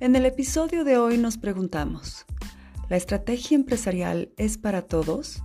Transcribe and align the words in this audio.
En 0.00 0.14
el 0.14 0.26
episodio 0.26 0.84
de 0.84 0.96
hoy 0.96 1.18
nos 1.18 1.38
preguntamos, 1.38 2.24
¿la 2.88 2.96
estrategia 2.96 3.56
empresarial 3.56 4.30
es 4.36 4.56
para 4.56 4.82
todos? 4.82 5.42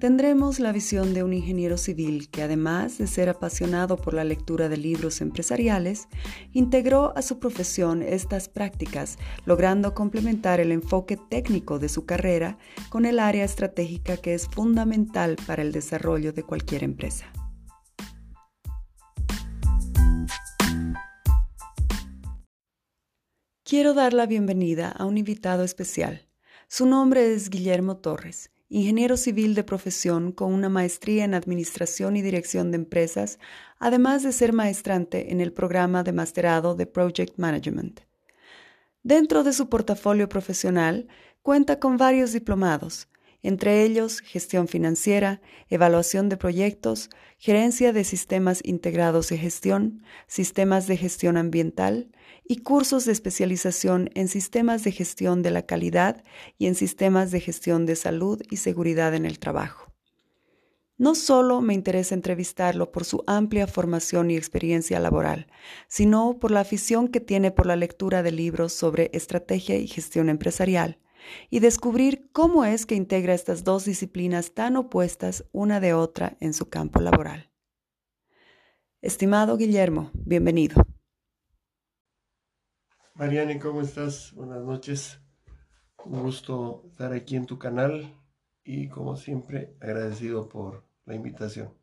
Tendremos 0.00 0.58
la 0.58 0.72
visión 0.72 1.14
de 1.14 1.22
un 1.22 1.32
ingeniero 1.32 1.78
civil 1.78 2.30
que 2.30 2.42
además 2.42 2.98
de 2.98 3.06
ser 3.06 3.28
apasionado 3.28 3.96
por 3.96 4.14
la 4.14 4.24
lectura 4.24 4.68
de 4.68 4.76
libros 4.76 5.20
empresariales, 5.20 6.08
integró 6.52 7.16
a 7.16 7.22
su 7.22 7.38
profesión 7.38 8.02
estas 8.02 8.48
prácticas, 8.48 9.18
logrando 9.44 9.94
complementar 9.94 10.58
el 10.58 10.72
enfoque 10.72 11.16
técnico 11.16 11.78
de 11.78 11.88
su 11.88 12.06
carrera 12.06 12.58
con 12.88 13.06
el 13.06 13.20
área 13.20 13.44
estratégica 13.44 14.16
que 14.16 14.34
es 14.34 14.48
fundamental 14.48 15.36
para 15.46 15.62
el 15.62 15.70
desarrollo 15.70 16.32
de 16.32 16.42
cualquier 16.42 16.82
empresa. 16.82 17.32
Quiero 23.68 23.92
dar 23.92 24.14
la 24.14 24.24
bienvenida 24.24 24.88
a 24.88 25.04
un 25.04 25.18
invitado 25.18 25.62
especial. 25.62 26.26
Su 26.68 26.86
nombre 26.86 27.34
es 27.34 27.50
Guillermo 27.50 27.98
Torres, 27.98 28.50
ingeniero 28.70 29.18
civil 29.18 29.54
de 29.54 29.62
profesión 29.62 30.32
con 30.32 30.54
una 30.54 30.70
maestría 30.70 31.26
en 31.26 31.34
Administración 31.34 32.16
y 32.16 32.22
Dirección 32.22 32.70
de 32.70 32.76
Empresas, 32.76 33.38
además 33.78 34.22
de 34.22 34.32
ser 34.32 34.54
maestrante 34.54 35.32
en 35.32 35.42
el 35.42 35.52
programa 35.52 36.02
de 36.02 36.12
masterado 36.12 36.76
de 36.76 36.86
Project 36.86 37.36
Management. 37.36 38.00
Dentro 39.02 39.44
de 39.44 39.52
su 39.52 39.68
portafolio 39.68 40.30
profesional, 40.30 41.06
cuenta 41.42 41.78
con 41.78 41.98
varios 41.98 42.32
diplomados, 42.32 43.08
entre 43.42 43.82
ellos 43.82 44.20
gestión 44.20 44.68
financiera, 44.68 45.40
evaluación 45.68 46.28
de 46.28 46.36
proyectos, 46.36 47.10
gerencia 47.38 47.92
de 47.92 48.04
sistemas 48.04 48.60
integrados 48.64 49.28
de 49.28 49.38
gestión, 49.38 50.02
sistemas 50.26 50.86
de 50.86 50.96
gestión 50.96 51.36
ambiental, 51.36 52.10
y 52.48 52.58
cursos 52.62 53.04
de 53.04 53.12
especialización 53.12 54.10
en 54.14 54.26
sistemas 54.26 54.82
de 54.82 54.92
gestión 54.92 55.42
de 55.42 55.50
la 55.50 55.66
calidad 55.66 56.24
y 56.56 56.66
en 56.66 56.74
sistemas 56.74 57.30
de 57.30 57.40
gestión 57.40 57.84
de 57.84 57.94
salud 57.94 58.42
y 58.50 58.56
seguridad 58.56 59.14
en 59.14 59.26
el 59.26 59.38
trabajo. 59.38 59.92
No 60.96 61.14
solo 61.14 61.60
me 61.60 61.74
interesa 61.74 62.14
entrevistarlo 62.14 62.90
por 62.90 63.04
su 63.04 63.22
amplia 63.28 63.68
formación 63.68 64.32
y 64.32 64.36
experiencia 64.36 64.98
laboral, 64.98 65.46
sino 65.86 66.38
por 66.40 66.50
la 66.50 66.60
afición 66.60 67.06
que 67.06 67.20
tiene 67.20 67.52
por 67.52 67.66
la 67.66 67.76
lectura 67.76 68.24
de 68.24 68.32
libros 68.32 68.72
sobre 68.72 69.10
estrategia 69.12 69.76
y 69.76 69.86
gestión 69.86 70.28
empresarial, 70.28 70.98
y 71.50 71.60
descubrir 71.60 72.30
cómo 72.32 72.64
es 72.64 72.86
que 72.86 72.94
integra 72.94 73.34
estas 73.34 73.64
dos 73.64 73.84
disciplinas 73.84 74.52
tan 74.52 74.76
opuestas 74.76 75.44
una 75.52 75.80
de 75.80 75.94
otra 75.94 76.36
en 76.40 76.54
su 76.54 76.68
campo 76.68 77.00
laboral. 77.00 77.50
Estimado 79.00 79.56
Guillermo, 79.56 80.10
bienvenido. 80.14 80.84
Mariane, 83.14 83.58
¿cómo 83.58 83.82
estás? 83.82 84.32
Buenas 84.34 84.62
noches. 84.62 85.20
Un 86.04 86.22
gusto 86.22 86.84
estar 86.86 87.12
aquí 87.12 87.36
en 87.36 87.46
tu 87.46 87.58
canal 87.58 88.14
y 88.64 88.88
como 88.88 89.16
siempre 89.16 89.76
agradecido 89.80 90.48
por 90.48 90.84
la 91.04 91.14
invitación. 91.14 91.74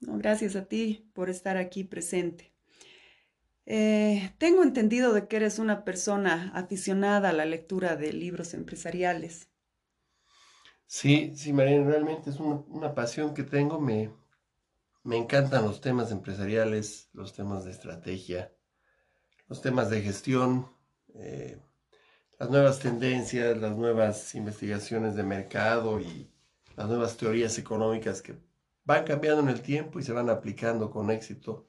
gracias 0.00 0.56
a 0.56 0.64
ti 0.64 1.10
por 1.14 1.30
estar 1.30 1.56
aquí 1.56 1.84
presente. 1.84 2.49
Eh, 3.72 4.32
tengo 4.38 4.64
entendido 4.64 5.12
de 5.12 5.28
que 5.28 5.36
eres 5.36 5.60
una 5.60 5.84
persona 5.84 6.50
aficionada 6.54 7.28
a 7.28 7.32
la 7.32 7.44
lectura 7.44 7.94
de 7.94 8.12
libros 8.12 8.52
empresariales. 8.52 9.48
Sí, 10.86 11.32
sí, 11.36 11.52
Mariane, 11.52 11.84
realmente 11.84 12.30
es 12.30 12.40
una, 12.40 12.94
pasión 12.94 13.32
que 13.32 13.44
tengo. 13.44 13.80
Me, 13.80 14.12
me 15.04 15.16
encantan 15.16 15.64
los 15.64 15.80
temas 15.80 16.10
empresariales, 16.10 17.10
los 17.12 17.32
temas 17.32 17.64
de 17.64 17.70
estrategia 17.70 18.52
los 19.50 19.60
temas 19.60 19.90
de 19.90 20.00
gestión, 20.00 20.68
eh, 21.14 21.60
las 22.38 22.48
nuevas 22.50 22.78
tendencias, 22.78 23.58
las 23.58 23.76
nuevas 23.76 24.34
investigaciones 24.36 25.16
de 25.16 25.24
mercado 25.24 26.00
y 26.00 26.30
las 26.76 26.86
nuevas 26.86 27.16
teorías 27.16 27.58
económicas 27.58 28.22
que 28.22 28.36
van 28.84 29.04
cambiando 29.04 29.42
en 29.42 29.48
el 29.48 29.60
tiempo 29.60 29.98
y 29.98 30.04
se 30.04 30.12
van 30.12 30.30
aplicando 30.30 30.88
con 30.88 31.10
éxito. 31.10 31.66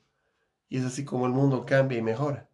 Y 0.72 0.78
es 0.78 0.86
así 0.86 1.04
como 1.04 1.26
el 1.26 1.34
mundo 1.34 1.66
cambia 1.66 1.98
y 1.98 2.02
mejora. 2.02 2.50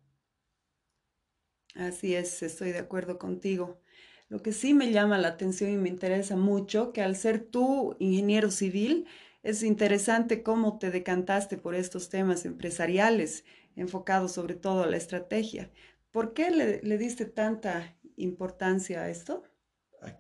Así 1.76 2.16
es, 2.16 2.42
estoy 2.42 2.72
de 2.72 2.80
acuerdo 2.80 3.20
contigo. 3.20 3.80
Lo 4.28 4.42
que 4.42 4.54
sí 4.54 4.74
me 4.74 4.92
llama 4.92 5.20
la 5.20 5.28
atención 5.28 5.70
y 5.70 5.78
me 5.78 5.88
interesa 5.88 6.36
mucho, 6.36 6.94
que 6.94 7.04
al 7.04 7.16
ser 7.16 7.46
tú 7.46 7.96
ingeniero 8.00 8.50
civil, 8.50 9.06
es 9.44 9.62
interesante 9.62 10.42
cómo 10.42 10.80
te 10.80 10.90
decantaste 10.90 11.60
por 11.60 11.76
estos 11.76 12.10
temas 12.10 12.44
empresariales 12.46 13.46
enfocado 13.76 14.28
sobre 14.30 14.56
todo 14.56 14.82
a 14.82 14.88
la 14.88 14.98
estrategia. 14.98 15.70
¿Por 16.10 16.34
qué 16.34 16.50
le, 16.50 16.98
diste 16.98 17.26
tanta 17.26 18.00
importancia 18.16 19.04
a 19.04 19.10
esto? 19.10 19.44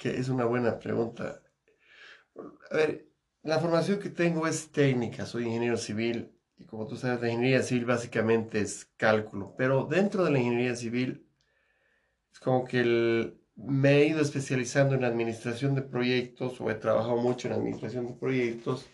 es 0.03 0.29
una 0.29 0.45
buena 0.45 0.77
pregunta. 0.77 1.41
A 2.69 2.75
ver, 2.75 3.09
la 3.41 3.59
formación 3.59 3.99
que 3.99 4.11
tengo 4.11 4.45
es 4.45 4.71
técnica, 4.71 5.25
soy 5.25 5.45
ingeniero 5.45 5.77
civil 5.77 6.36
y 6.59 6.65
como 6.65 6.87
tú 6.87 6.95
sabes, 6.95 7.21
la 7.21 7.29
ingeniería 7.29 7.61
civil 7.63 7.85
básicamente 7.85 8.61
es 8.61 8.85
cálculo, 8.97 9.53
pero 9.57 9.85
dentro 9.85 10.23
de 10.23 10.31
la 10.31 10.39
ingeniería 10.39 10.75
civil 10.75 11.27
es 12.31 12.39
como 12.39 12.65
que 12.65 13.33
me 13.55 13.97
he 13.97 14.07
ido 14.07 14.21
especializando 14.21 14.95
en 14.95 15.03
administración 15.03 15.75
de 15.75 15.81
proyectos 15.81 16.61
o 16.61 16.69
he 16.69 16.75
trabajado 16.75 17.17
mucho 17.17 17.47
en 17.47 17.55
administración 17.55 18.07
de 18.07 18.13
proyectos 18.13 18.87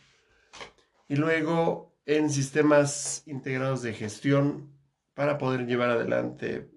y 1.07 1.16
luego 1.16 1.94
en 2.06 2.29
sistemas 2.29 3.24
integrados 3.28 3.81
de 3.81 3.94
gestión 3.94 4.74
para 5.13 5.38
poder 5.38 5.66
llevar 5.66 5.90
adelante 5.90 6.69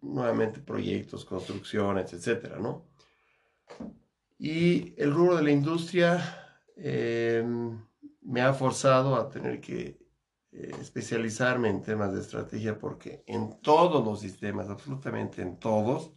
nuevamente 0.00 0.60
proyectos, 0.60 1.24
construcciones, 1.24 2.12
etcétera, 2.12 2.58
¿no? 2.58 2.86
Y 4.38 4.94
el 5.00 5.12
rubro 5.12 5.36
de 5.36 5.42
la 5.42 5.50
industria 5.50 6.62
em, 6.76 7.80
me 8.22 8.42
ha 8.42 8.52
forzado 8.52 9.16
a 9.16 9.30
tener 9.30 9.60
que 9.60 9.98
eh, 10.58 10.74
especializarme 10.80 11.68
en 11.68 11.82
temas 11.82 12.14
de 12.14 12.20
estrategia 12.20 12.78
porque 12.78 13.22
en 13.26 13.60
todos 13.60 14.02
los 14.02 14.20
sistemas, 14.20 14.70
absolutamente 14.70 15.42
en 15.42 15.58
todos, 15.58 16.14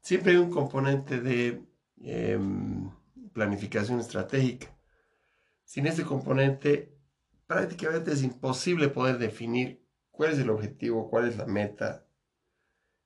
siempre 0.00 0.32
hay 0.32 0.38
un 0.38 0.50
componente 0.50 1.20
de 1.20 1.64
em, 2.00 2.90
planificación 3.32 4.00
estratégica. 4.00 4.76
Sin 5.62 5.86
ese 5.86 6.02
componente 6.04 6.98
prácticamente 7.46 8.10
es 8.10 8.24
imposible 8.24 8.88
poder 8.88 9.18
definir 9.18 9.86
cuál 10.10 10.32
es 10.32 10.40
el 10.40 10.50
objetivo, 10.50 11.08
cuál 11.08 11.28
es 11.28 11.36
la 11.36 11.46
meta 11.46 12.08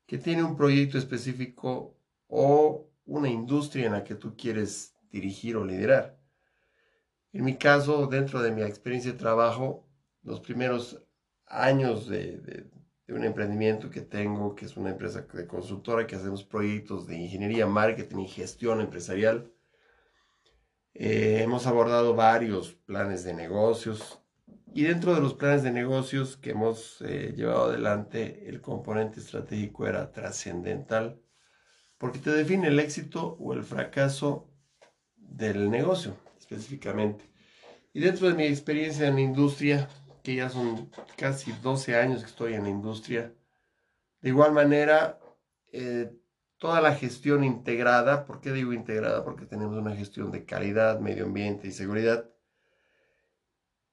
que 0.06 0.16
tiene 0.16 0.44
un 0.44 0.56
proyecto 0.56 0.96
específico 0.96 1.98
o 2.26 2.90
una 3.04 3.28
industria 3.28 3.84
en 3.84 3.92
la 3.92 4.04
que 4.04 4.14
tú 4.14 4.34
quieres 4.34 4.94
dirigir 5.10 5.56
o 5.56 5.64
liderar. 5.66 6.18
En 7.34 7.44
mi 7.44 7.58
caso, 7.58 8.06
dentro 8.06 8.40
de 8.40 8.50
mi 8.50 8.62
experiencia 8.62 9.12
de 9.12 9.18
trabajo, 9.18 9.87
los 10.28 10.40
primeros 10.40 11.02
años 11.46 12.06
de, 12.06 12.70
un 13.08 13.24
emprendimiento 13.24 13.88
que 13.88 14.02
tengo, 14.02 14.54
que 14.54 14.66
es 14.66 14.76
una 14.76 14.90
empresa 14.90 15.22
de 15.32 15.46
consultora 15.46 16.06
que 16.06 16.16
hacemos 16.16 16.44
proyectos 16.44 17.06
de 17.06 17.16
ingeniería, 17.16 17.66
marketing 17.66 18.18
y 18.18 18.28
gestión 18.28 18.82
empresarial, 18.82 19.50
eh, 20.92 21.40
hemos 21.42 21.66
abordado 21.66 22.14
varios 22.14 22.74
planes 22.74 23.24
de 23.24 23.32
negocios 23.32 24.20
y 24.74 24.82
dentro 24.82 25.14
de 25.14 25.22
los 25.22 25.34
planes 25.34 25.62
de 25.62 25.70
negocios 25.70 26.36
que 26.36 26.50
hemos 26.50 27.00
eh, 27.00 27.32
llevado 27.34 27.64
adelante, 27.64 28.48
el 28.48 28.60
componente 28.60 29.20
estratégico 29.20 29.86
era 29.86 30.12
trascendental 30.12 31.20
porque 31.96 32.18
te 32.18 32.30
define 32.30 32.68
el 32.68 32.78
éxito 32.78 33.36
o 33.40 33.54
el 33.54 33.64
fracaso 33.64 34.50
del 35.16 35.70
negocio 35.70 36.14
específicamente. 36.38 37.24
Y 37.92 38.00
dentro 38.00 38.28
de 38.28 38.34
mi 38.34 38.44
experiencia 38.44 39.08
en 39.08 39.14
la 39.14 39.20
industria, 39.22 39.88
que 40.22 40.34
ya 40.34 40.48
son 40.50 40.90
casi 41.16 41.52
12 41.62 41.96
años 41.96 42.20
que 42.20 42.30
estoy 42.30 42.54
en 42.54 42.64
la 42.64 42.70
industria, 42.70 43.34
de 44.20 44.28
igual 44.28 44.52
manera, 44.52 45.18
eh, 45.72 46.10
toda 46.58 46.80
la 46.80 46.94
gestión 46.94 47.44
integrada, 47.44 48.26
¿por 48.26 48.40
qué 48.40 48.52
digo 48.52 48.72
integrada? 48.72 49.24
Porque 49.24 49.46
tenemos 49.46 49.76
una 49.76 49.94
gestión 49.94 50.30
de 50.30 50.44
calidad, 50.44 51.00
medio 51.00 51.24
ambiente 51.24 51.68
y 51.68 51.72
seguridad 51.72 52.28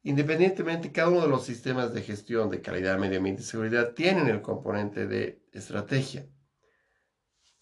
Independientemente, 0.05 0.91
cada 0.91 1.09
uno 1.09 1.21
de 1.21 1.27
los 1.27 1.45
sistemas 1.45 1.91
de 1.91 2.03
gestión 2.03 2.51
de 2.51 2.61
calidad, 2.61 2.99
medio 2.99 3.17
ambiente 3.17 3.41
y 3.41 3.45
seguridad 3.45 3.95
tienen 3.95 4.27
el 4.27 4.43
componente 4.43 5.07
de 5.07 5.41
estrategia. 5.51 6.27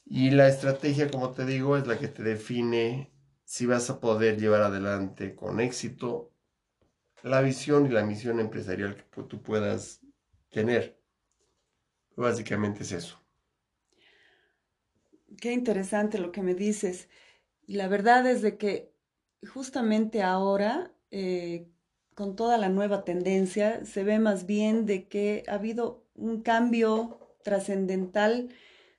Y 0.04 0.30
la 0.32 0.50
estrategia, 0.50 1.10
como 1.10 1.32
te 1.32 1.46
digo, 1.46 1.78
es 1.78 1.88
la 1.88 1.98
que 1.98 2.10
te 2.10 2.22
define 2.22 3.14
si 3.46 3.66
vas 3.66 3.90
a 3.90 4.02
poder 4.02 4.38
llevar 4.42 4.62
adelante 4.62 5.36
con 5.36 5.62
éxito 5.62 6.33
la 7.24 7.42
visión 7.42 7.86
y 7.86 7.90
la 7.90 8.04
misión 8.04 8.40
empresarial 8.40 8.96
que 8.96 9.24
tú 9.24 9.42
puedas 9.42 10.02
tener. 10.50 11.02
Básicamente 12.16 12.84
es 12.84 12.92
eso. 12.92 13.20
Qué 15.42 15.52
interesante 15.52 16.20
lo 16.20 16.32
que 16.32 16.44
me 16.44 16.54
dices. 16.54 17.10
La 17.66 17.88
verdad 17.88 18.28
es 18.28 18.42
de 18.42 18.58
que 18.58 18.94
justamente 19.42 20.22
ahora 20.22 20.94
eh, 21.10 21.74
con 22.14 22.36
toda 22.36 22.58
la 22.58 22.70
nueva 22.70 23.04
tendencia, 23.04 23.86
se 23.86 24.04
ve 24.04 24.20
más 24.20 24.46
bien 24.46 24.86
de 24.86 25.08
que 25.08 25.44
ha 25.48 25.56
habido 25.56 26.06
un 26.16 26.42
cambio 26.42 27.20
trascendental 27.44 28.50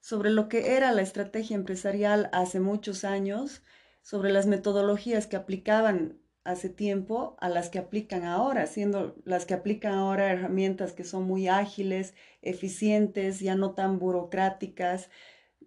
sobre 0.00 0.31
lo 0.31 0.49
que 0.49 0.76
era 0.76 0.93
la 0.93 1.03
estrategia 1.03 1.56
empresarial 1.56 2.29
hace 2.32 2.61
muchos 2.61 3.05
años, 3.05 3.62
sobre 4.03 4.32
las 4.32 4.47
metodologías 4.47 5.26
que 5.26 5.37
aplicaban 5.37 6.19
hace 6.44 6.69
tiempo 6.69 7.37
a 7.41 7.49
las 7.49 7.70
que 7.70 7.79
aplican 7.79 8.25
ahora, 8.25 8.67
siendo 8.67 9.17
las 9.25 9.46
que 9.46 9.55
aplican 9.55 9.94
ahora 9.94 10.31
herramientas 10.31 10.93
que 10.93 11.05
son 11.05 11.25
muy 11.25 11.49
ágiles, 11.49 12.14
eficientes, 12.43 13.41
ya 13.41 13.56
no 13.56 13.75
tan 13.75 13.99
burocráticas. 13.99 15.11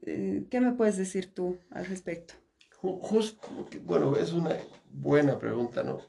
Eh, 0.03 0.45
¿Qué 0.49 0.61
me 0.61 0.73
puedes 0.73 0.97
decir 0.97 1.33
tú 1.33 1.57
al 1.71 1.87
respecto? 1.87 2.35
Bueno, 3.83 4.15
es 4.15 4.31
una 4.33 4.55
buena 4.91 5.39
pregunta, 5.39 5.83
¿no? 5.83 5.99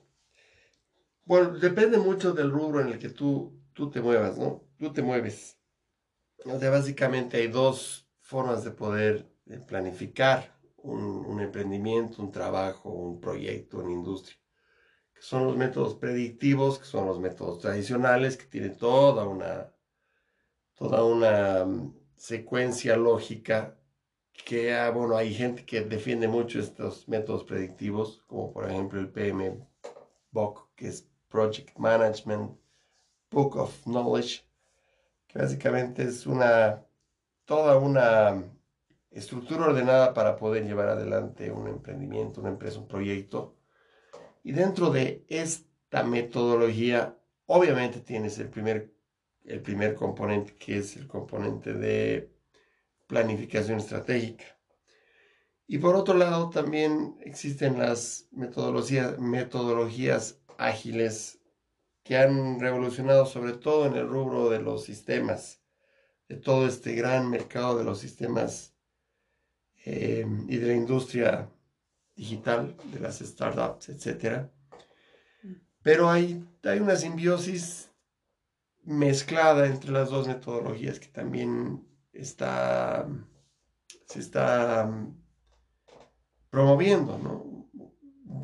Bueno, 1.25 1.59
depende 1.59 1.99
mucho 1.99 2.33
del 2.33 2.51
rubro 2.51 2.81
en 2.83 2.89
el 2.89 2.99
que 2.99 3.09
tú, 3.09 3.59
tú 3.73 3.91
te 3.91 4.03
muevas, 4.03 4.39
¿no? 4.39 4.65
Tú 4.79 4.93
te 4.93 5.03
mueves. 5.03 5.59
O 6.45 6.59
sea, 6.59 6.71
básicamente 6.71 7.39
hay 7.39 7.49
dos 7.49 8.07
formas 8.21 8.65
de 8.65 8.71
poder 8.71 9.27
planificar 9.67 10.55
un 10.77 11.41
emprendimiento, 11.41 12.23
un 12.23 12.31
trabajo, 12.31 12.91
un 12.91 13.21
proyecto, 13.21 13.79
una 13.79 13.91
industria 13.91 14.39
que 15.19 15.25
son 15.25 15.47
los 15.47 15.57
métodos 15.57 15.97
predictivos, 15.97 16.79
que 16.79 16.85
son 16.85 17.07
los 17.07 17.19
métodos 17.19 17.59
tradicionales, 17.59 18.37
que 18.37 18.47
tienen 18.47 18.77
toda 18.77 19.27
una, 19.27 19.75
toda 20.75 21.03
una 21.03 21.65
mm, 21.65 21.93
secuencia 22.15 22.97
lógica 22.97 23.77
que, 24.45 24.73
ah, 24.73 24.91
bueno, 24.91 25.17
hay 25.17 25.35
gente 25.35 25.67
que 25.67 25.81
defiende 25.81 26.29
mucho 26.29 26.61
estos 26.61 27.09
métodos 27.09 27.43
predictivos, 27.43 28.23
como 28.29 28.53
por 28.53 28.71
ejemplo 28.71 29.01
el 29.01 29.09
PMBOK, 29.11 30.75
que 30.77 30.89
es 30.89 31.09
Project 31.29 31.77
Management 31.77 32.57
Book 33.31 33.57
of 33.57 33.83
Knowledge, 33.85 34.45
que 35.27 35.41
básicamente 35.41 36.05
es 36.05 36.27
una, 36.27 36.85
toda 37.45 37.77
una 37.77 38.45
estructura 39.11 39.67
ordenada 39.67 40.15
para 40.15 40.37
poder 40.37 40.65
llevar 40.65 40.89
adelante 40.89 41.51
un 41.51 41.67
emprendimiento, 41.67 42.41
una 42.41 42.51
empresa, 42.51 42.79
un 42.79 42.87
proyecto, 42.87 43.58
y 44.49 44.53
dentro 44.53 44.89
de 44.89 45.27
esta 45.29 46.05
metodología, 46.05 47.19
obviamente 47.45 48.01
tienes 48.01 48.39
el 48.39 48.49
primer, 48.49 48.95
el 49.45 49.61
primer 49.61 49.95
componente, 49.95 50.57
que 50.57 50.79
es 50.79 50.97
el 50.97 51.07
componente 51.07 51.75
de 51.75 52.33
planificación 53.07 53.77
estratégica. 53.77 54.47
Y 55.67 55.77
por 55.77 55.97
otro 55.97 56.15
lado, 56.15 56.49
también 56.49 57.19
existen 57.21 57.79
las 57.79 58.27
metodologías, 58.31 59.19
metodologías 59.19 60.41
ágiles 60.57 61.43
que 62.03 62.17
han 62.17 62.59
revolucionado 62.59 63.27
sobre 63.27 63.53
todo 63.53 63.85
en 63.85 63.97
el 63.97 64.09
rubro 64.09 64.49
de 64.49 64.61
los 64.61 64.83
sistemas, 64.83 65.61
de 66.27 66.37
todo 66.37 66.67
este 66.67 66.95
gran 66.95 67.29
mercado 67.29 67.77
de 67.77 67.85
los 67.85 67.99
sistemas 67.99 68.75
eh, 69.85 70.25
y 70.49 70.57
de 70.57 70.69
la 70.69 70.75
industria 70.75 71.51
digital, 72.19 72.77
de 72.93 72.99
las 72.99 73.21
startups, 73.21 73.89
etc. 73.91 74.49
Pero 75.83 76.11
hay, 76.11 76.45
hay 76.65 76.81
una 76.81 76.97
simbiosis 76.97 77.91
mezclada 78.83 79.67
entre 79.67 79.93
las 79.93 80.11
dos 80.11 80.27
metodologías 80.27 80.99
que 80.99 81.07
también 81.07 81.87
está, 82.13 83.09
se 84.07 84.19
está 84.19 84.87
um, 84.87 85.15
promoviendo, 86.51 87.19
¿no? 87.19 87.69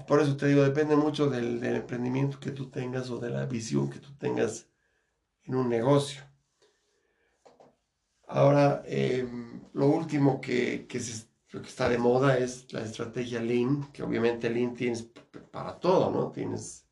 Por 0.07 0.21
eso 0.21 0.37
te 0.37 0.47
digo, 0.47 0.63
depende 0.63 0.97
mucho 0.97 1.29
del, 1.29 1.63
emprendimiento 1.65 2.39
que 2.39 2.53
tú 2.53 2.71
tengas 2.71 3.11
o 3.11 3.19
de 3.19 3.31
la 3.31 3.47
visión 3.47 3.91
que 3.91 3.99
tú 3.99 4.15
tengas 4.17 4.69
en 5.45 5.57
un 5.57 5.69
negocio. 5.69 6.23
Ahora, 8.29 8.83
em, 8.87 9.63
lo 9.73 9.87
último 9.89 10.41
que, 10.41 10.87
que 10.87 11.01
se 11.01 11.27
lo 11.55 11.63
que 11.63 11.69
está 11.69 11.89
de 11.89 11.99
moda 11.99 12.37
es 12.37 12.73
la 12.73 12.81
estrategia 12.81 13.41
Lean, 13.41 13.93
que 13.93 14.03
obviamente 14.03 14.51
Lean 14.51 14.75
tienes 14.75 15.09
para 15.53 15.79
todo, 15.79 16.11
¿no? 16.11 16.33
Tienes, 16.33 16.85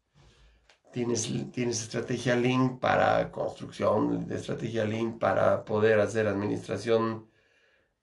tienes, 0.92 1.28
tienes 1.50 1.82
estrategia 1.82 2.36
Lean 2.36 2.78
para 2.78 3.32
construcción, 3.32 4.28
de 4.28 4.36
estrategia 4.36 4.84
Lean 4.84 5.18
para 5.18 5.64
poder 5.64 5.98
hacer 5.98 6.28
administración 6.28 7.28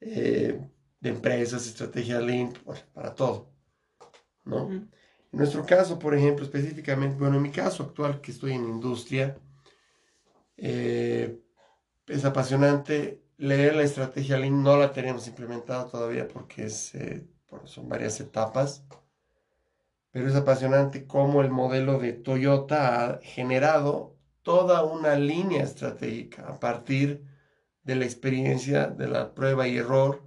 eh, 0.01 0.59
de 1.00 1.09
empresas, 1.09 1.65
estrategia 1.65 2.19
Lean, 2.19 2.51
para 2.94 3.15
todo, 3.15 3.53
¿no? 4.44 4.69
En 4.69 4.89
nuestro 5.31 5.65
caso, 5.65 5.97
por 5.97 6.13
ejemplo, 6.13 6.44
específicamente, 6.44 7.17
bueno, 7.17 7.38
en 7.38 7.44
mi 7.44 7.51
caso 7.51 7.83
actual, 7.83 8.19
que 8.19 8.31
estoy 8.31 8.51
en 8.51 8.65
industria, 8.65 9.38
eh, 10.57 11.39
es 12.06 12.25
apasionante 12.25 13.23
leer 13.39 13.75
la 13.75 13.83
estrategia 13.83 14.38
Lean 14.38 14.62
no 14.62 14.75
la 14.77 14.91
tenemos 14.91 15.27
implementada 15.27 15.88
todavía 15.88 16.27
porque 16.27 16.68
eh, 16.94 17.25
son 17.63 17.88
varias 17.88 18.19
etapas, 18.19 18.83
pero 20.12 20.27
es 20.27 20.36
apasionante 20.36 21.07
cómo 21.07 21.41
el 21.41 21.50
modelo 21.50 22.00
de 22.00 22.13
Toyota 22.13 23.06
ha 23.06 23.19
generado 23.21 24.18
toda 24.44 24.83
una 24.83 25.15
línea 25.15 25.63
estratégica 25.63 26.47
a 26.47 26.59
partir 26.59 27.24
de 27.83 27.95
la 27.95 28.06
experiencia 28.06 28.88
de 28.88 29.07
la 29.07 29.33
prueba 29.33 29.68
y 29.68 29.77
error, 29.77 30.21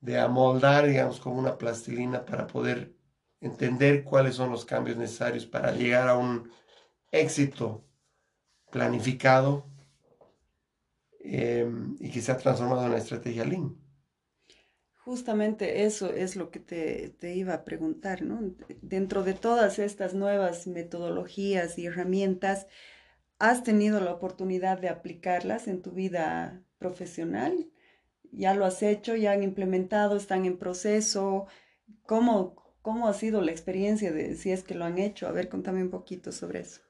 de 0.00 0.18
amoldar, 0.18 0.86
digamos, 0.86 1.20
como 1.20 1.38
una 1.38 1.58
plastilina 1.58 2.24
para 2.24 2.46
poder 2.46 2.94
entender 3.40 4.02
cuáles 4.02 4.36
son 4.36 4.50
los 4.50 4.64
cambios 4.64 4.96
necesarios 4.96 5.44
para 5.44 5.72
llegar 5.72 6.08
a 6.08 6.16
un 6.16 6.50
éxito 7.10 7.84
planificado 8.70 9.69
Em, 11.22 11.96
y 12.00 12.10
que 12.10 12.22
se 12.22 12.32
ha 12.32 12.38
transformado 12.38 12.86
en 12.86 12.92
la 12.92 12.98
estrategia 12.98 13.44
Lean. 13.44 13.76
Justamente 15.04 15.84
eso 15.84 16.12
es 16.12 16.34
lo 16.34 16.50
que 16.50 16.60
te, 16.60 17.10
te, 17.10 17.34
iba 17.34 17.52
a 17.52 17.64
preguntar, 17.64 18.22
¿no? 18.22 18.54
Dentro 18.80 19.22
de 19.22 19.34
todas 19.34 19.78
estas 19.78 20.14
nuevas 20.14 20.66
metodologías 20.66 21.78
y 21.78 21.86
herramientas, 21.86 22.68
¿has 23.38 23.62
tenido 23.64 24.00
la 24.00 24.12
oportunidad 24.12 24.78
de 24.78 24.88
aplicarlas 24.88 25.68
en 25.68 25.82
tu 25.82 25.90
vida 25.90 26.62
profesional? 26.78 27.70
¿Ya 28.32 28.54
lo 28.54 28.64
has 28.64 28.82
hecho? 28.82 29.14
¿Ya 29.14 29.32
han 29.32 29.42
implementado? 29.42 30.16
¿Están 30.16 30.46
en 30.46 30.58
proceso? 30.58 31.46
¿Cómo, 32.06 32.76
cómo 32.80 33.08
ha 33.08 33.14
sido 33.14 33.42
la 33.42 33.50
experiencia 33.50 34.12
de 34.12 34.36
si 34.36 34.52
es 34.52 34.62
que 34.62 34.74
lo 34.74 34.84
han 34.84 34.98
hecho? 34.98 35.26
A 35.26 35.32
ver, 35.32 35.48
contame 35.48 35.82
un 35.82 35.90
poquito 35.90 36.32
sobre 36.32 36.60
eso. 36.60 36.80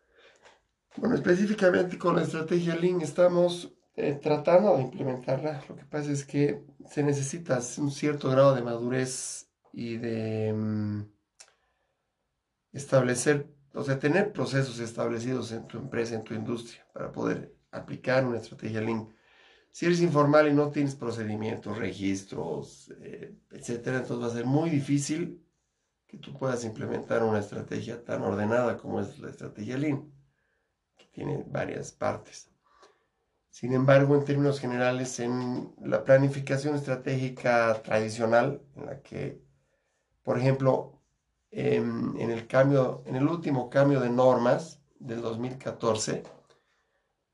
Bueno, 0.96 1.14
específicamente 1.14 1.98
con 1.98 2.16
la 2.16 2.22
estrategia 2.22 2.76
Lean 2.76 3.00
estamos 3.00 3.72
eh, 4.08 4.14
tratando 4.14 4.76
de 4.76 4.82
implementarla. 4.82 5.62
Lo 5.68 5.76
que 5.76 5.84
pasa 5.84 6.10
es 6.10 6.24
que 6.24 6.64
se 6.88 7.02
necesita 7.02 7.60
un 7.78 7.90
cierto 7.90 8.30
grado 8.30 8.54
de 8.54 8.62
madurez 8.62 9.48
y 9.72 9.96
de 9.98 10.52
mm, 10.52 11.02
establecer, 12.72 13.46
o 13.74 13.84
sea, 13.84 13.98
tener 13.98 14.32
procesos 14.32 14.78
establecidos 14.80 15.52
en 15.52 15.66
tu 15.66 15.78
empresa, 15.78 16.14
en 16.14 16.24
tu 16.24 16.34
industria, 16.34 16.86
para 16.92 17.12
poder 17.12 17.54
aplicar 17.70 18.26
una 18.26 18.38
estrategia 18.38 18.80
Lean. 18.80 19.08
Si 19.72 19.86
eres 19.86 20.00
informal 20.00 20.48
y 20.48 20.52
no 20.52 20.70
tienes 20.70 20.96
procedimientos, 20.96 21.78
registros, 21.78 22.92
eh, 23.02 23.36
etcétera, 23.50 23.98
entonces 23.98 24.24
va 24.24 24.32
a 24.32 24.36
ser 24.36 24.46
muy 24.46 24.70
difícil 24.70 25.44
que 26.08 26.18
tú 26.18 26.36
puedas 26.36 26.64
implementar 26.64 27.22
una 27.22 27.38
estrategia 27.38 28.04
tan 28.04 28.22
ordenada 28.22 28.76
como 28.76 29.00
es 29.00 29.18
la 29.20 29.30
estrategia 29.30 29.78
Lean, 29.78 30.12
que 30.96 31.06
tiene 31.12 31.44
varias 31.46 31.92
partes. 31.92 32.49
Sin 33.50 33.74
embargo, 33.74 34.14
en 34.14 34.24
términos 34.24 34.60
generales, 34.60 35.18
en 35.18 35.74
la 35.82 36.04
planificación 36.04 36.76
estratégica 36.76 37.82
tradicional, 37.82 38.62
en 38.76 38.86
la 38.86 39.02
que, 39.02 39.42
por 40.22 40.38
ejemplo, 40.38 41.02
en, 41.50 42.30
el 42.30 42.46
cambio, 42.46 43.02
en 43.06 43.16
el 43.16 43.26
último 43.26 43.68
cambio 43.68 44.00
de 44.00 44.08
normas 44.08 44.80
del 45.00 45.20
2014, 45.20 46.22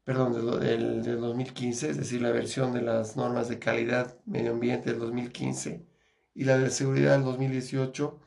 perdón, 0.05 0.61
del, 0.61 1.03
del, 1.03 1.21
2015, 1.21 1.91
es 1.91 1.99
decir, 1.99 2.23
la 2.23 2.31
versión 2.33 2.73
de 2.73 2.81
las 2.81 3.17
normas 3.17 3.49
de 3.49 3.59
calidad 3.59 4.17
medio 4.25 4.53
ambiente 4.53 4.91
del 4.91 5.01
2015 5.01 5.87
y 6.35 6.45
la 6.45 6.57
de 6.57 6.71
seguridad 6.71 7.13
del 7.13 7.25
2018, 7.25 8.21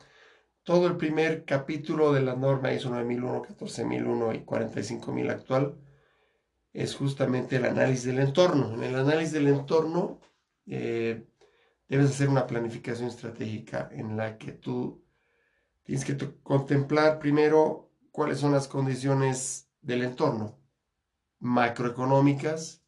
todo 0.63 0.85
el 0.85 0.97
primer 0.97 1.43
capítulo 1.43 2.13
de 2.13 2.21
la 2.21 2.35
norma 2.35 2.71
ISO 2.71 2.91
9001, 2.91 3.41
14001 3.41 4.33
y 4.35 4.39
45000 4.41 5.29
actual 5.31 5.75
es 6.73 6.95
justamente 6.95 7.57
el 7.57 7.65
análisis 7.65 8.05
del 8.05 8.19
entorno. 8.19 8.73
En 8.73 8.83
el 8.83 8.95
análisis 8.95 9.33
del 9.33 9.47
entorno 9.47 10.19
eh, 10.65 11.27
debes 11.87 12.11
hacer 12.11 12.29
una 12.29 12.47
planificación 12.47 13.07
estratégica 13.07 13.89
en 13.91 14.17
la 14.17 14.37
que 14.37 14.51
tú 14.51 15.03
tienes 15.83 16.05
que 16.05 16.17
contemplar 16.43 17.19
primero 17.19 17.91
cuáles 18.11 18.39
son 18.39 18.51
las 18.51 18.67
condiciones 18.67 19.69
del 19.81 20.03
entorno 20.03 20.59
macroeconómicas 21.39 22.83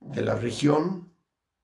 de 0.00 0.22
la 0.22 0.34
región 0.34 1.12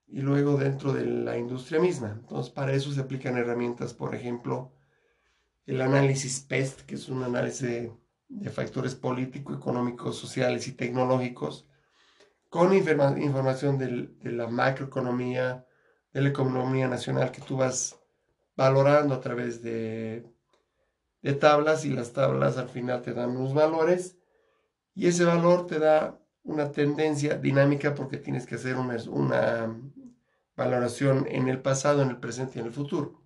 y 0.07 0.21
luego 0.21 0.57
dentro 0.57 0.93
de 0.93 1.05
la 1.05 1.37
industria 1.37 1.79
misma. 1.79 2.11
Entonces, 2.11 2.51
para 2.51 2.73
eso 2.73 2.91
se 2.91 3.01
aplican 3.01 3.37
herramientas, 3.37 3.93
por 3.93 4.15
ejemplo, 4.15 4.73
el 5.65 5.81
análisis 5.81 6.39
PEST, 6.39 6.81
que 6.81 6.95
es 6.95 7.09
un 7.09 7.23
análisis 7.23 7.89
de 8.29 8.49
factores 8.49 8.95
políticos, 8.95 9.57
económicos, 9.57 10.17
sociales 10.17 10.67
y 10.67 10.73
tecnológicos, 10.73 11.67
con 12.49 12.73
información 12.73 13.77
de 13.77 14.31
la 14.31 14.47
macroeconomía, 14.47 15.65
de 16.13 16.21
la 16.21 16.29
economía 16.29 16.87
nacional 16.87 17.31
que 17.31 17.41
tú 17.41 17.57
vas 17.57 17.99
valorando 18.55 19.13
a 19.13 19.21
través 19.21 19.61
de, 19.61 20.25
de 21.21 21.33
tablas 21.33 21.85
y 21.85 21.89
las 21.91 22.13
tablas 22.13 22.57
al 22.57 22.69
final 22.69 23.01
te 23.01 23.13
dan 23.13 23.31
unos 23.31 23.53
valores 23.53 24.17
y 24.95 25.07
ese 25.07 25.25
valor 25.25 25.67
te 25.67 25.77
da 25.77 26.19
una 26.43 26.71
tendencia 26.71 27.37
dinámica 27.37 27.93
porque 27.93 28.17
tienes 28.17 28.45
que 28.45 28.55
hacer 28.55 28.77
una, 28.77 28.97
una 29.09 29.79
valoración 30.55 31.27
en 31.29 31.49
el 31.49 31.61
pasado, 31.61 32.01
en 32.01 32.09
el 32.09 32.19
presente 32.19 32.57
y 32.57 32.61
en 32.61 32.67
el 32.67 32.73
futuro. 32.73 33.21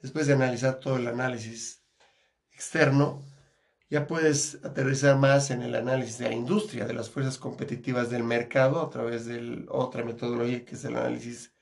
Después 0.00 0.26
de 0.26 0.34
analizar 0.34 0.78
todo 0.78 0.96
el 0.96 1.08
análisis 1.08 1.82
externo, 2.52 3.22
ya 3.90 4.06
puedes 4.06 4.62
aterrizar 4.64 5.16
más 5.16 5.50
en 5.50 5.62
el 5.62 5.74
análisis 5.74 6.18
de 6.18 6.28
la 6.28 6.34
industria, 6.34 6.86
de 6.86 6.92
las 6.92 7.08
fuerzas 7.08 7.38
competitivas 7.38 8.10
del 8.10 8.22
mercado 8.22 8.82
a 8.82 8.90
través 8.90 9.24
de 9.24 9.64
otra 9.68 10.04
metodología 10.04 10.64
que 10.64 10.74
es 10.74 10.84
el 10.84 10.96
análisis 10.96 11.54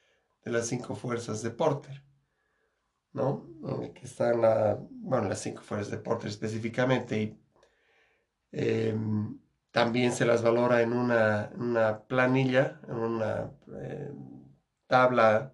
de 0.44 0.50
las 0.50 0.66
cinco 0.66 0.96
fuerzas 0.96 1.42
de 1.42 1.50
Porter, 1.50 2.02
¿no? 3.12 3.46
Que 3.94 4.06
están 4.06 4.40
las 4.40 5.40
cinco 5.40 5.62
fuerzas 5.62 5.90
de 5.90 5.98
Porter 5.98 6.28
específicamente 6.28 7.20
y 7.22 7.40
em, 8.52 9.38
también 9.70 10.12
se 10.12 10.24
las 10.24 10.42
valora 10.42 10.82
en 10.82 10.92
una, 10.92 12.02
planilla, 12.08 12.80
en 12.88 12.94
una 12.94 13.52
em, 13.68 14.44
tabla 14.86 15.52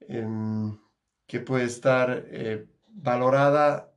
em, 0.00 0.78
que 1.26 1.40
puede 1.40 1.64
estar 1.64 2.24
eh, 2.30 2.66
valorada 2.86 3.92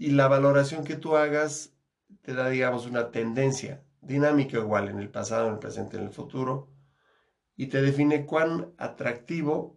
y 0.00 0.12
la 0.12 0.28
valoración 0.28 0.82
que 0.82 0.96
tú 0.96 1.14
hagas 1.14 1.74
te 2.22 2.32
da, 2.32 2.48
digamos, 2.48 2.86
una 2.86 3.10
tendencia 3.10 3.84
dinámica 4.00 4.56
igual 4.56 4.88
en 4.88 4.98
el 4.98 5.10
pasado, 5.10 5.46
en 5.46 5.52
el 5.52 5.58
presente, 5.58 5.98
en 5.98 6.04
el 6.04 6.10
futuro, 6.10 6.70
y 7.54 7.66
te 7.66 7.82
define 7.82 8.24
cuán 8.24 8.72
atractivo 8.78 9.76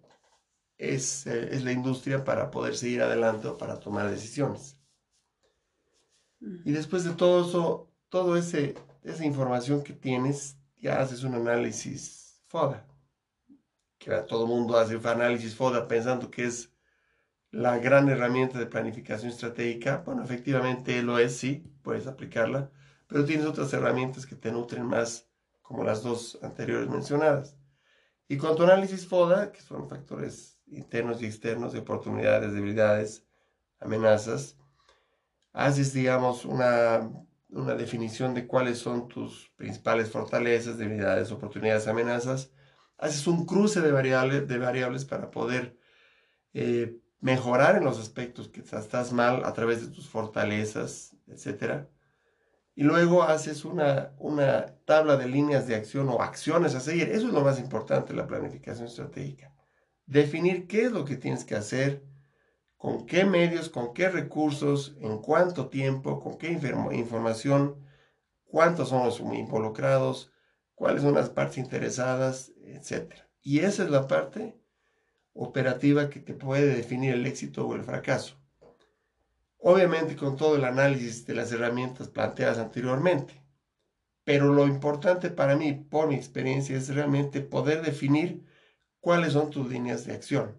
es, 0.77 1.27
eh, 1.27 1.49
es 1.51 1.65
la 1.65 1.73
industria 1.73 2.23
para 2.23 2.51
poder 2.51 2.77
seguir 2.77 3.01
adelante 3.01 3.49
o 3.49 3.57
para 3.57 3.81
tomar 3.81 4.09
decisiones. 4.09 4.79
Y 6.39 6.71
después 6.71 7.03
de 7.03 7.15
todo 7.15 7.45
eso, 7.45 7.91
toda 8.07 8.39
esa 8.39 9.25
información 9.25 9.83
que 9.83 9.91
tienes, 9.91 10.57
ya 10.77 11.01
haces 11.01 11.25
un 11.25 11.35
análisis 11.35 12.41
FODA. 12.47 12.87
Que 13.97 14.11
todo 14.21 14.43
el 14.43 14.49
mundo 14.49 14.77
hace 14.77 14.95
un 14.95 15.05
análisis 15.05 15.53
FODA 15.53 15.85
pensando 15.85 16.31
que 16.31 16.45
es 16.45 16.72
la 17.53 17.77
gran 17.77 18.09
herramienta 18.09 18.57
de 18.57 18.65
planificación 18.65 19.29
estratégica, 19.29 20.01
bueno, 20.03 20.23
efectivamente 20.23 21.03
lo 21.03 21.19
es, 21.19 21.37
sí, 21.37 21.63
puedes 21.83 22.07
aplicarla, 22.07 22.71
pero 23.05 23.25
tienes 23.25 23.45
otras 23.45 23.71
herramientas 23.73 24.25
que 24.25 24.35
te 24.35 24.51
nutren 24.51 24.87
más, 24.87 25.29
como 25.61 25.83
las 25.83 26.01
dos 26.01 26.39
anteriores 26.41 26.89
mencionadas. 26.89 27.55
Y 28.27 28.37
con 28.37 28.55
tu 28.55 28.63
análisis 28.63 29.05
FODA, 29.07 29.51
que 29.51 29.61
son 29.61 29.87
factores 29.87 30.59
internos 30.65 31.21
y 31.21 31.27
externos 31.27 31.73
de 31.73 31.79
oportunidades, 31.79 32.53
debilidades, 32.53 33.23
amenazas, 33.79 34.57
haces, 35.51 35.93
digamos, 35.93 36.45
una, 36.45 37.07
una 37.49 37.75
definición 37.75 38.33
de 38.33 38.47
cuáles 38.47 38.79
son 38.79 39.07
tus 39.07 39.51
principales 39.57 40.09
fortalezas, 40.09 40.79
debilidades, 40.79 41.31
oportunidades, 41.31 41.87
amenazas, 41.87 42.51
haces 42.97 43.27
un 43.27 43.45
cruce 43.45 43.79
de 43.81 43.91
variables, 43.91 44.47
de 44.47 44.57
variables 44.57 45.05
para 45.05 45.29
poder 45.29 45.77
eh, 46.55 46.97
mejorar 47.23 47.77
en 47.77 47.85
los 47.85 47.99
aspectos 48.01 48.49
que 48.49 48.59
estás 48.59 49.13
mal 49.13 49.45
a 49.45 49.53
través 49.53 49.79
de 49.79 49.87
tus 49.87 50.09
fortalezas, 50.09 51.15
etc. 51.27 51.85
Y 52.75 52.83
luego 52.83 53.23
haces 53.23 53.63
una, 53.63 54.11
una 54.19 54.75
tabla 54.83 55.15
de 55.15 55.29
líneas 55.29 55.65
de 55.65 55.75
acción 55.75 56.09
o 56.09 56.21
acciones 56.21 56.75
a 56.75 56.81
seguir. 56.81 57.09
Eso 57.09 57.27
es 57.27 57.33
lo 57.33 57.39
más 57.39 57.61
importante 57.61 58.13
la 58.13 58.27
planificación 58.27 58.87
estratégica. 58.87 59.55
Definir 60.05 60.67
qué 60.67 60.83
es 60.83 60.91
lo 60.91 61.05
que 61.05 61.15
tienes 61.15 61.45
que 61.45 61.55
hacer, 61.55 62.03
con 62.75 63.05
qué 63.05 63.23
medios, 63.23 63.69
con 63.69 63.93
qué 63.93 64.09
recursos, 64.09 64.97
en 64.99 65.19
cuánto 65.19 65.69
tiempo, 65.69 66.19
con 66.19 66.37
qué 66.37 66.51
información, 66.91 67.77
cuántos 68.43 68.89
son 68.89 69.05
los 69.05 69.21
involucrados, 69.21 70.33
cuáles 70.75 71.03
son 71.03 71.13
las 71.13 71.29
partes 71.29 71.57
interesadas, 71.57 72.51
etc. 72.65 73.13
Y 73.41 73.59
esa 73.59 73.83
es 73.83 73.89
la 73.89 74.09
parte 74.09 74.61
operativa 75.33 76.09
que 76.09 76.19
te 76.19 76.33
puede 76.33 76.75
definir 76.75 77.13
el 77.13 77.25
éxito 77.25 77.67
o 77.67 77.75
el 77.75 77.83
fracaso. 77.83 78.35
Obviamente 79.57 80.15
con 80.15 80.35
todo 80.35 80.55
el 80.55 80.65
análisis 80.65 81.25
de 81.25 81.35
las 81.35 81.51
herramientas 81.51 82.09
planteadas 82.09 82.57
anteriormente. 82.57 83.41
Pero 84.25 84.53
lo 84.53 84.67
importante 84.67 85.29
para 85.29 85.55
mí, 85.55 85.73
por 85.73 86.07
mi 86.07 86.15
experiencia, 86.15 86.77
es 86.77 86.93
realmente 86.93 87.41
poder 87.41 87.81
definir 87.81 88.45
cuáles 88.99 89.33
son 89.33 89.49
tus 89.49 89.69
líneas 89.69 90.05
de 90.05 90.13
acción 90.13 90.55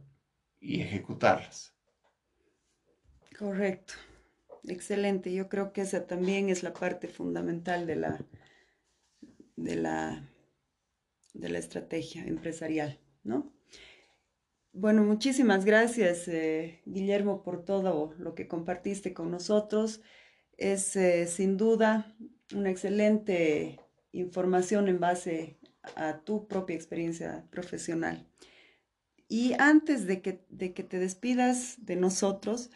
y 0.60 0.82
ejecutarlas. 0.82 1.74
Correcto. 3.38 3.94
Excelente. 4.66 5.32
Yo 5.32 5.48
creo 5.48 5.72
que 5.72 5.82
esa 5.82 6.06
también 6.06 6.48
es 6.48 6.62
la 6.62 6.72
parte 6.72 7.08
fundamental 7.08 7.86
de 7.86 7.96
la, 7.96 8.24
de 9.56 9.76
la, 9.76 10.28
de 11.34 11.48
la 11.48 11.58
estrategia 11.58 12.24
empresarial, 12.24 12.98
¿no? 13.22 13.52
Bueno, 14.76 15.04
muchísimas 15.04 15.64
gracias, 15.64 16.26
eh, 16.26 16.82
Guillermo, 16.84 17.44
por 17.44 17.64
todo 17.64 18.12
lo 18.18 18.34
que 18.34 18.48
compartiste 18.48 19.14
con 19.14 19.30
nosotros. 19.30 20.00
Es 20.56 20.96
eh, 20.96 21.28
sin 21.28 21.56
duda 21.56 22.16
una 22.52 22.70
excelente 22.70 23.78
información 24.10 24.88
en 24.88 24.98
base 24.98 25.60
a 25.94 26.18
tu 26.24 26.48
propia 26.48 26.74
experiencia 26.74 27.46
profesional. 27.50 28.26
Y 29.28 29.52
antes 29.60 30.08
de 30.08 30.20
que, 30.22 30.44
de 30.48 30.74
que 30.74 30.82
te 30.82 30.98
despidas 30.98 31.76
de 31.86 31.94
nosotros, 31.94 32.72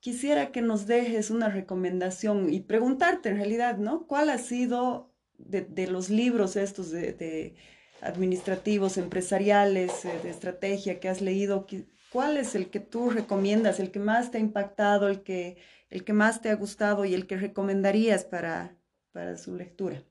quisiera 0.00 0.50
que 0.50 0.60
nos 0.60 0.88
dejes 0.88 1.30
una 1.30 1.48
recomendación 1.48 2.52
y 2.52 2.62
preguntarte 2.62 3.28
en 3.28 3.36
realidad, 3.36 3.78
¿no? 3.78 4.08
¿Cuál 4.08 4.30
ha 4.30 4.38
sido 4.38 5.14
de, 5.38 5.86
los 5.86 6.10
libros 6.10 6.56
estos 6.56 6.90
de 6.90 7.54
administrativos, 8.00 8.96
empresariales, 8.96 10.04
eh, 10.04 10.20
de 10.22 10.30
estrategia 10.30 11.00
que 11.00 11.08
has 11.08 11.20
leído, 11.20 11.66
¿cuál 12.10 12.36
es 12.36 12.54
el 12.54 12.70
que 12.70 12.80
tú 12.80 13.10
recomiendas, 13.10 13.80
el 13.80 13.90
que 13.90 13.98
más 13.98 14.30
te 14.30 14.38
ha 14.38 14.40
impactado, 14.40 15.08
el 15.08 15.22
que, 15.22 15.58
el 15.90 16.04
que 16.04 16.12
más 16.12 16.40
te 16.40 16.50
ha 16.50 16.54
gustado 16.54 17.04
y 17.04 17.14
el 17.14 17.26
que 17.26 17.36
recomendarías 17.36 18.24
para, 18.24 18.76
para 19.12 19.36
su 19.36 19.54
lectura? 19.54 20.02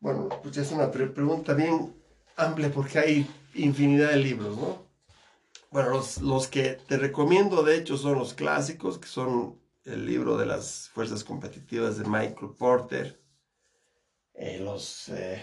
Bueno, 0.00 0.28
pues 0.42 0.56
es 0.56 0.70
una 0.70 0.90
pregunta 0.90 1.54
bien 1.54 1.94
amplia 2.36 2.70
porque 2.70 2.98
hay 2.98 3.30
infinidad 3.54 4.10
de 4.10 4.16
libros, 4.16 4.56
¿no? 4.56 4.86
Bueno, 5.70 5.90
los, 5.90 6.22
los, 6.22 6.46
que 6.46 6.78
te 6.86 6.96
recomiendo 6.96 7.62
de 7.62 7.76
hecho 7.76 7.98
son 7.98 8.18
los 8.18 8.32
clásicos, 8.32 8.98
que 8.98 9.08
son 9.08 9.60
el 9.84 10.06
libro 10.06 10.36
de 10.38 10.46
las 10.46 10.88
fuerzas 10.90 11.24
competitivas 11.24 11.98
de 11.98 12.04
Michael 12.04 12.52
Porter, 12.56 13.20
eh, 14.34 14.60
los... 14.60 15.08
Eh, 15.08 15.42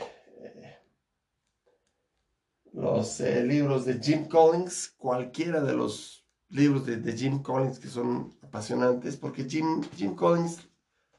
los 2.76 3.22
eh, 3.22 3.44
libros 3.44 3.86
de 3.86 4.00
Jim 4.00 4.28
Collins, 4.28 4.94
cualquiera 4.98 5.62
de 5.62 5.74
los 5.74 6.26
libros 6.50 6.86
de, 6.86 7.14
Jim 7.14 7.42
Collins 7.42 7.80
que 7.80 7.88
son 7.88 8.38
apasionantes, 8.42 9.16
porque 9.16 9.46
Jim, 9.46 9.82
Jim 9.96 10.14
Collins, 10.14 10.68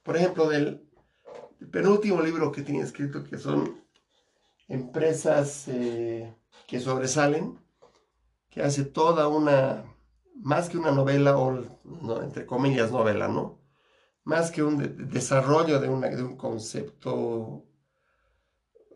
por 0.02 0.16
ejemplo, 0.16 0.48
del, 0.48 0.82
penúltimo 1.70 2.20
libro 2.20 2.52
que 2.52 2.62
tiene 2.62 2.82
escrito, 2.82 3.24
que 3.24 3.38
son 3.38 3.82
empresas 4.68 5.66
eh, 5.68 6.36
que 6.66 6.78
sobresalen, 6.78 7.58
que 8.50 8.62
hace 8.62 8.84
toda 8.84 9.26
una, 9.26 9.84
más 10.34 10.68
que 10.68 10.76
una 10.76 10.92
novela, 10.92 11.38
o 11.38 11.58
entre 12.22 12.44
comillas 12.44 12.92
novela, 12.92 13.28
¿no? 13.28 13.58
Más 14.24 14.50
que 14.50 14.62
un 14.62 15.08
desarrollo 15.08 15.80
de, 15.80 15.88
una, 15.88 16.08
de 16.08 16.22
un 16.22 16.36
concepto 16.36 17.64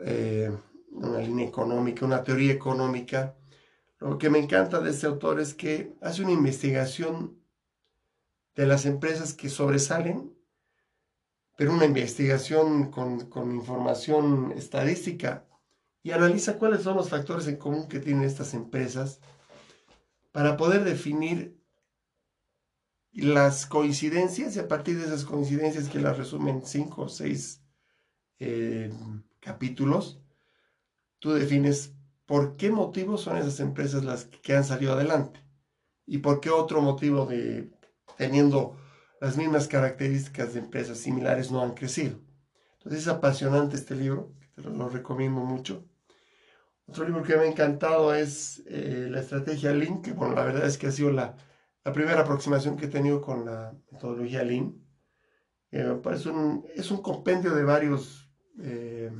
eh, 0.00 0.50
una 0.90 1.20
línea 1.20 1.46
económica, 1.46 2.04
una 2.04 2.22
teoría 2.22 2.52
económica. 2.52 3.36
Lo 3.98 4.18
que 4.18 4.30
me 4.30 4.38
encanta 4.38 4.80
de 4.80 4.90
este 4.90 5.06
autor 5.06 5.40
es 5.40 5.54
que 5.54 5.94
hace 6.00 6.22
una 6.22 6.32
investigación 6.32 7.40
de 8.54 8.66
las 8.66 8.86
empresas 8.86 9.34
que 9.34 9.48
sobresalen, 9.48 10.34
pero 11.56 11.72
una 11.72 11.84
investigación 11.84 12.90
con, 12.90 13.28
con 13.28 13.54
información 13.54 14.52
estadística 14.56 15.46
y 16.02 16.12
analiza 16.12 16.58
cuáles 16.58 16.82
son 16.82 16.96
los 16.96 17.10
factores 17.10 17.46
en 17.46 17.56
común 17.56 17.88
que 17.88 18.00
tienen 18.00 18.24
estas 18.24 18.54
empresas 18.54 19.20
para 20.32 20.56
poder 20.56 20.84
definir 20.84 21.60
las 23.12 23.66
coincidencias 23.66 24.56
y 24.56 24.60
a 24.60 24.68
partir 24.68 24.98
de 24.98 25.06
esas 25.06 25.24
coincidencias 25.24 25.88
que 25.88 26.00
las 26.00 26.16
resumen 26.16 26.62
cinco 26.64 27.02
o 27.02 27.08
seis 27.08 27.62
eh, 28.38 28.92
capítulos, 29.40 30.22
tú 31.20 31.32
defines 31.32 31.94
por 32.26 32.56
qué 32.56 32.70
motivos 32.70 33.22
son 33.22 33.36
esas 33.36 33.60
empresas 33.60 34.04
las 34.04 34.24
que 34.24 34.56
han 34.56 34.64
salido 34.64 34.94
adelante 34.94 35.40
y 36.06 36.18
por 36.18 36.40
qué 36.40 36.50
otro 36.50 36.80
motivo 36.82 37.26
de 37.26 37.70
teniendo 38.16 38.76
las 39.20 39.36
mismas 39.36 39.68
características 39.68 40.54
de 40.54 40.60
empresas 40.60 40.98
similares 40.98 41.50
no 41.50 41.62
han 41.62 41.74
crecido. 41.74 42.18
Entonces 42.78 43.02
es 43.02 43.08
apasionante 43.08 43.76
este 43.76 43.94
libro, 43.94 44.34
te 44.54 44.62
lo, 44.62 44.88
recomiendo 44.88 45.40
mucho. 45.40 45.86
Otro 46.86 47.04
libro 47.04 47.22
que 47.22 47.36
me 47.36 47.42
ha 47.42 47.46
encantado 47.46 48.14
es 48.14 48.62
eh, 48.66 49.06
La 49.10 49.20
Estrategia 49.20 49.72
Lean, 49.72 50.02
que 50.02 50.12
bueno, 50.12 50.34
la 50.34 50.44
verdad 50.44 50.66
es 50.66 50.78
que 50.78 50.86
ha 50.86 50.90
sido 50.90 51.10
la, 51.12 51.36
primera 51.92 52.20
aproximación 52.20 52.76
que 52.76 52.86
he 52.86 52.88
tenido 52.88 53.20
con 53.20 53.44
la 53.44 53.74
metodología 53.90 54.42
Lean. 54.42 54.74
Eh, 55.70 55.84
un, 56.26 56.66
es 56.74 56.90
un 56.90 57.02
compendio 57.02 57.54
de 57.54 57.64
varios 57.64 58.30
eh, 58.60 59.10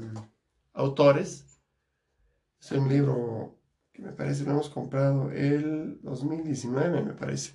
autores. 0.73 1.50
Es 2.61 2.73
un 2.73 2.89
libro 2.89 3.59
que 3.93 4.03
me 4.03 4.13
parece 4.13 4.45
lo 4.45 4.53
hemos 4.53 4.69
comprado 4.69 5.31
el 5.31 6.01
2019, 6.03 7.03
me 7.03 7.15
parece. 7.15 7.55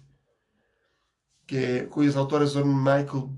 Que, 1.46 1.88
cuyos 1.88 2.16
autores 2.16 2.52
son 2.52 2.84
Michael 2.84 3.30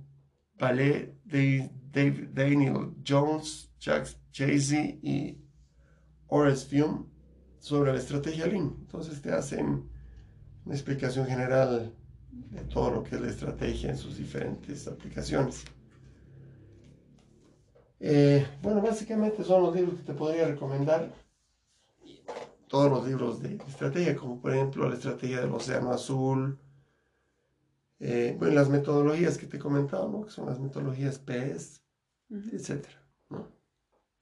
Ballet, 0.58 1.14
Dave, 1.26 2.30
Daniel 2.34 2.94
Jones, 3.06 3.70
Jack 3.80 4.08
Chasey 4.32 5.00
y 5.02 5.38
Horace 6.28 6.66
Fium 6.66 7.08
sobre 7.60 7.92
la 7.92 8.00
estrategia 8.00 8.48
Lean. 8.48 8.76
Entonces 8.80 9.22
te 9.22 9.32
hacen 9.34 9.90
una 10.66 10.76
explicación 10.76 11.28
general 11.28 11.94
de 12.32 12.62
todo 12.62 12.92
lo 12.92 13.04
que 13.04 13.16
es 13.16 13.22
la 13.22 13.30
estrategia 13.30 13.90
en 13.90 13.98
sus 13.98 14.18
diferentes 14.18 14.88
aplicaciones. 14.88 15.66
Eh, 18.00 18.46
bueno, 18.62 18.82
básicamente 18.82 19.44
son 19.44 19.64
los 19.64 19.76
libros 19.76 19.96
que 19.96 20.04
te 20.04 20.14
podría 20.14 20.48
recomendar. 20.48 21.27
Todos 22.68 22.90
los 22.90 23.08
libros 23.08 23.42
de 23.42 23.56
estrategia, 23.68 24.16
como 24.16 24.42
por 24.42 24.54
ejemplo 24.54 24.88
la 24.88 24.96
estrategia 24.96 25.42
del 25.42 25.52
Océano 25.52 25.92
Azul. 25.92 26.60
Eh, 28.00 28.36
bueno, 28.38 28.56
las 28.56 28.70
metodologías 28.70 29.38
que 29.38 29.48
te 29.48 29.58
he 29.58 29.60
comentado, 29.60 30.10
¿no? 30.10 30.26
que 30.26 30.32
son 30.32 30.46
las 30.46 30.60
metodologías 30.60 31.18
PES, 31.18 31.82
etcétera. 32.30 33.02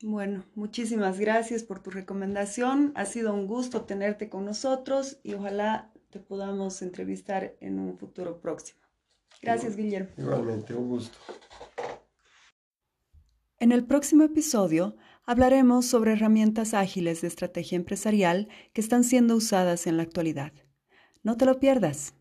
Bueno, 0.02 0.44
muchísimas 0.56 1.20
gracias 1.20 1.64
por 1.64 1.82
tu 1.82 1.90
recomendación. 1.90 2.92
Ha 2.96 3.06
sido 3.06 3.34
un 3.34 3.48
gusto 3.48 3.82
tenerte 3.82 4.30
con 4.30 4.46
nosotros 4.46 5.20
y 5.24 5.34
ojalá 5.34 5.92
te 6.10 6.20
podamos 6.20 6.82
entrevistar 6.82 7.56
en 7.60 7.80
un 7.80 7.98
futuro 7.98 8.40
próximo. 8.40 8.80
Gracias, 9.42 9.76
Guillermo. 9.76 10.10
Igualmente, 10.18 10.74
un 10.74 10.90
gusto. 10.90 11.18
En 13.58 13.72
el 13.72 13.86
próximo 13.86 14.24
episodio 14.24 14.96
hablaremos 15.26 15.86
sobre 15.86 16.14
herramientas 16.14 16.74
ágiles 16.74 17.22
de 17.22 17.28
estrategia 17.28 17.76
empresarial 17.76 18.48
que 18.74 18.82
están 18.82 19.04
siendo 19.04 19.36
usadas 19.36 19.88
en 19.88 19.98
la 19.98 20.04
actualidad. 20.04 20.54
No 21.24 21.38
te 21.38 21.46
lo 21.46 21.60
pierdas. 21.60 22.14